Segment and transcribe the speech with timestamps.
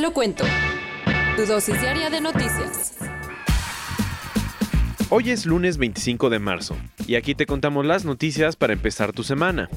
[0.00, 0.44] Lo cuento.
[1.36, 2.96] Tu dosis diaria de noticias.
[5.10, 6.74] Hoy es lunes 25 de marzo
[7.06, 9.68] y aquí te contamos las noticias para empezar tu semana.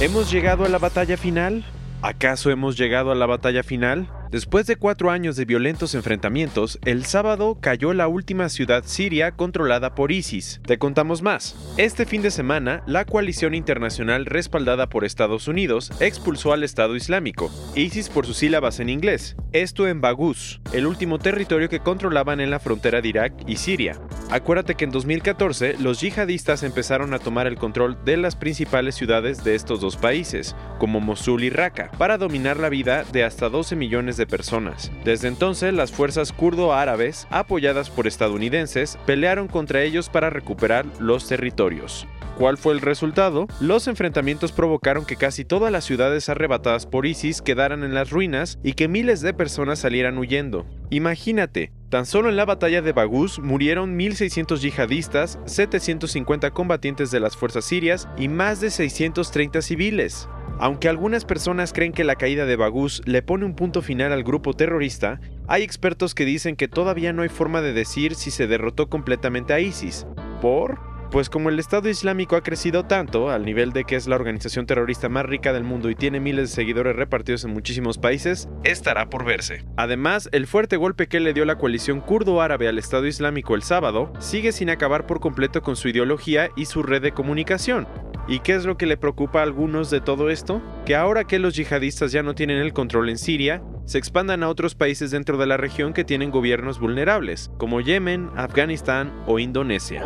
[0.00, 1.66] ¿Hemos llegado a la batalla final?
[2.00, 4.08] ¿Acaso hemos llegado a la batalla final?
[4.30, 9.96] Después de cuatro años de violentos enfrentamientos, el sábado cayó la última ciudad siria controlada
[9.96, 10.60] por ISIS.
[10.64, 11.56] Te contamos más.
[11.78, 17.50] Este fin de semana, la coalición internacional respaldada por Estados Unidos expulsó al Estado Islámico,
[17.74, 22.52] ISIS por sus sílabas en inglés, esto en Baghouz, el último territorio que controlaban en
[22.52, 24.00] la frontera de Irak y Siria.
[24.30, 29.42] Acuérdate que en 2014 los yihadistas empezaron a tomar el control de las principales ciudades
[29.42, 33.74] de estos dos países, como Mosul y Raqqa, para dominar la vida de hasta 12
[33.74, 34.90] millones de personas.
[35.04, 42.06] Desde entonces, las fuerzas kurdo-árabes, apoyadas por estadounidenses, pelearon contra ellos para recuperar los territorios.
[42.40, 43.48] ¿Cuál fue el resultado?
[43.60, 48.58] Los enfrentamientos provocaron que casi todas las ciudades arrebatadas por ISIS quedaran en las ruinas
[48.62, 50.64] y que miles de personas salieran huyendo.
[50.88, 57.36] Imagínate, tan solo en la batalla de Baghouz murieron 1.600 yihadistas, 750 combatientes de las
[57.36, 60.26] fuerzas sirias y más de 630 civiles.
[60.60, 64.22] Aunque algunas personas creen que la caída de Baghouz le pone un punto final al
[64.22, 68.46] grupo terrorista, hay expertos que dicen que todavía no hay forma de decir si se
[68.46, 70.06] derrotó completamente a ISIS.
[70.42, 70.78] ¿Por?
[71.10, 74.66] Pues como el Estado Islámico ha crecido tanto, al nivel de que es la organización
[74.66, 79.08] terrorista más rica del mundo y tiene miles de seguidores repartidos en muchísimos países, estará
[79.08, 79.64] por verse.
[79.76, 84.12] Además, el fuerte golpe que le dio la coalición kurdo-árabe al Estado Islámico el sábado
[84.20, 87.88] sigue sin acabar por completo con su ideología y su red de comunicación.
[88.30, 90.62] ¿Y qué es lo que le preocupa a algunos de todo esto?
[90.86, 94.48] Que ahora que los yihadistas ya no tienen el control en Siria, se expandan a
[94.48, 100.04] otros países dentro de la región que tienen gobiernos vulnerables, como Yemen, Afganistán o Indonesia.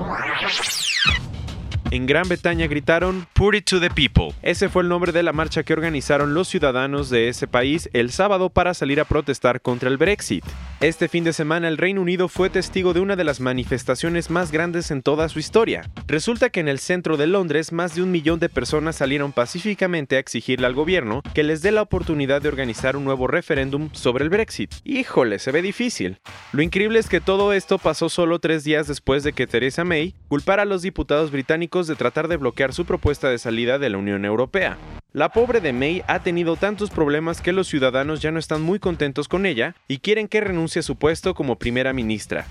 [1.91, 4.35] En Gran Bretaña gritaron Put it to the people.
[4.41, 8.11] Ese fue el nombre de la marcha que organizaron los ciudadanos de ese país el
[8.11, 10.47] sábado para salir a protestar contra el Brexit.
[10.85, 14.53] Este fin de semana el Reino Unido fue testigo de una de las manifestaciones más
[14.53, 15.91] grandes en toda su historia.
[16.07, 20.17] Resulta que en el centro de Londres más de un millón de personas salieron pacíficamente
[20.17, 24.25] a exigirle al gobierno que les dé la oportunidad de organizar un nuevo referéndum sobre
[24.25, 24.75] el Brexit.
[24.85, 26.19] Híjole, se ve difícil.
[26.53, 30.15] Lo increíble es que todo esto pasó solo tres días después de que Theresa May
[30.29, 33.97] culpara a los diputados británicos de tratar de bloquear su propuesta de salida de la
[33.97, 34.77] Unión Europea.
[35.15, 38.81] La pobre de May ha tenido tantos problemas que los ciudadanos ya no están muy
[38.81, 42.49] contentos con ella y quieren que renuncie a su puesto como primera ministra.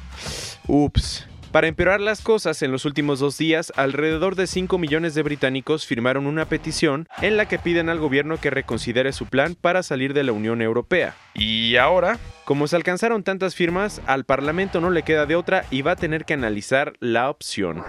[0.70, 1.28] Ups.
[1.52, 5.86] Para empeorar las cosas, en los últimos dos días, alrededor de 5 millones de británicos
[5.86, 10.14] firmaron una petición en la que piden al gobierno que reconsidere su plan para salir
[10.14, 11.16] de la Unión Europea.
[11.34, 15.82] Y ahora, como se alcanzaron tantas firmas, al Parlamento no le queda de otra y
[15.82, 17.84] va a tener que analizar la opción.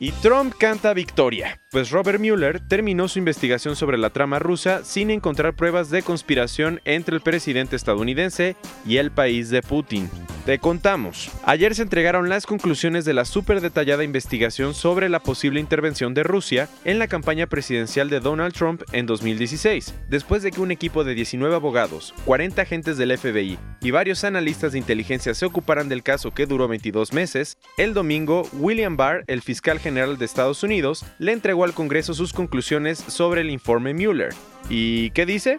[0.00, 5.10] Y Trump canta victoria, pues Robert Mueller terminó su investigación sobre la trama rusa sin
[5.10, 8.54] encontrar pruebas de conspiración entre el presidente estadounidense
[8.86, 10.08] y el país de Putin.
[10.46, 11.30] Te contamos.
[11.44, 16.22] Ayer se entregaron las conclusiones de la súper detallada investigación sobre la posible intervención de
[16.22, 21.04] Rusia en la campaña presidencial de Donald Trump en 2016, después de que un equipo
[21.04, 26.02] de 19 abogados, 40 agentes del FBI y varios analistas de inteligencia se ocuparan del
[26.02, 31.04] caso que duró 22 meses, el domingo William Barr, el fiscal general de Estados Unidos,
[31.18, 34.34] le entregó al Congreso sus conclusiones sobre el informe Mueller.
[34.68, 35.58] ¿Y qué dice?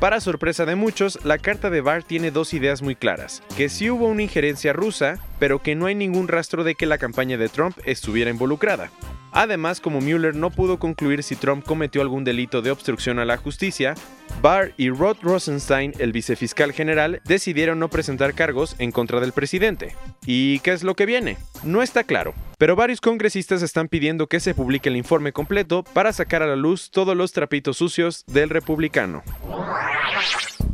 [0.00, 3.90] Para sorpresa de muchos, la carta de Barr tiene dos ideas muy claras, que sí
[3.90, 7.48] hubo una injerencia rusa, pero que no hay ningún rastro de que la campaña de
[7.48, 8.90] Trump estuviera involucrada.
[9.32, 13.36] Además, como Mueller no pudo concluir si Trump cometió algún delito de obstrucción a la
[13.36, 13.94] justicia,
[14.42, 19.94] Barr y Rod Rosenstein, el vicefiscal general, decidieron no presentar cargos en contra del presidente.
[20.26, 21.36] ¿Y qué es lo que viene?
[21.62, 26.12] No está claro, pero varios congresistas están pidiendo que se publique el informe completo para
[26.12, 29.22] sacar a la luz todos los trapitos sucios del republicano.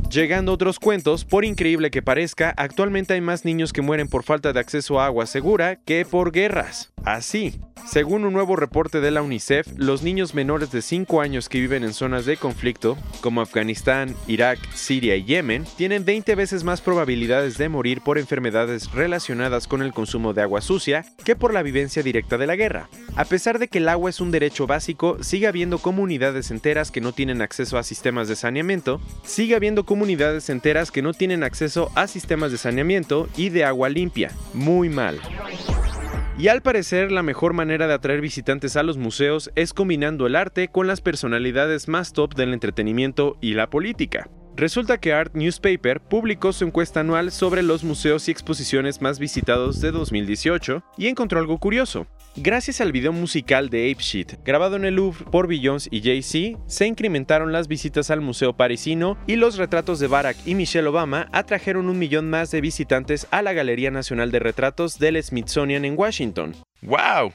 [0.09, 4.23] Llegando a otros cuentos, por increíble que parezca, actualmente hay más niños que mueren por
[4.23, 6.93] falta de acceso a agua segura que por guerras.
[7.03, 7.59] Así.
[7.85, 11.85] Según un nuevo reporte de la UNICEF, los niños menores de 5 años que viven
[11.85, 17.57] en zonas de conflicto, como Afganistán, Irak, Siria y Yemen, tienen 20 veces más probabilidades
[17.57, 22.03] de morir por enfermedades relacionadas con el consumo de agua sucia que por la vivencia
[22.03, 22.89] directa de la guerra.
[23.15, 26.99] A pesar de que el agua es un derecho básico, sigue habiendo comunidades enteras que
[26.99, 31.89] no tienen acceso a sistemas de saneamiento, sigue habiendo comunidades enteras que no tienen acceso
[31.95, 34.31] a sistemas de saneamiento y de agua limpia.
[34.53, 35.21] Muy mal.
[36.39, 40.35] Y al parecer la mejor manera de atraer visitantes a los museos es combinando el
[40.35, 44.29] arte con las personalidades más top del entretenimiento y la política.
[44.57, 49.81] Resulta que Art Newspaper publicó su encuesta anual sobre los museos y exposiciones más visitados
[49.81, 52.07] de 2018 y encontró algo curioso.
[52.35, 56.87] Gracias al video musical de Ape grabado en el Louvre por Beyoncé y Jay-Z, se
[56.87, 61.87] incrementaron las visitas al museo parisino y los retratos de Barack y Michelle Obama atrajeron
[61.87, 66.55] un millón más de visitantes a la Galería Nacional de Retratos del Smithsonian en Washington.
[66.81, 67.31] ¡Wow!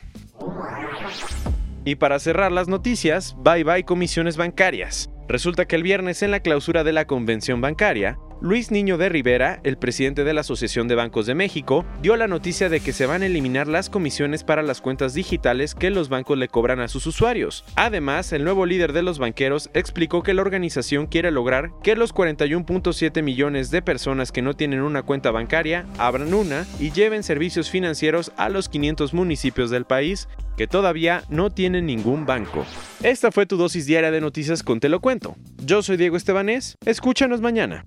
[1.85, 5.12] Y para cerrar las noticias, bye bye comisiones bancarias.
[5.33, 9.61] Resulta que el viernes en la clausura de la convención bancaria, Luis Niño de Rivera,
[9.63, 13.07] el presidente de la Asociación de Bancos de México, dio la noticia de que se
[13.07, 16.89] van a eliminar las comisiones para las cuentas digitales que los bancos le cobran a
[16.89, 17.65] sus usuarios.
[17.77, 22.13] Además, el nuevo líder de los banqueros explicó que la organización quiere lograr que los
[22.13, 27.71] 41.7 millones de personas que no tienen una cuenta bancaria abran una y lleven servicios
[27.71, 32.67] financieros a los 500 municipios del país que todavía no tienen ningún banco.
[33.05, 35.37] Esta fue tu dosis diaria de noticias con Te lo cuento.
[35.65, 37.87] Yo soy Diego Estebanés, escúchanos mañana.